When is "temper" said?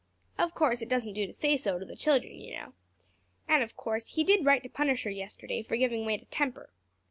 6.25-6.71